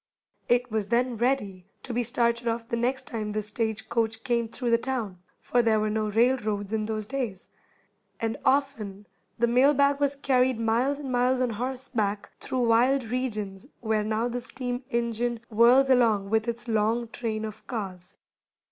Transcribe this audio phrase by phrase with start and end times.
[0.49, 4.47] It was then ready to be started off the next time the stage coach came
[4.47, 7.49] through the town, for there were no railroads in those days,
[8.19, 9.05] and often
[9.37, 14.27] the mail bag was carried miles and miles on horseback through wild regions where now
[14.27, 18.17] the steam engine whirls along with its long train of cars.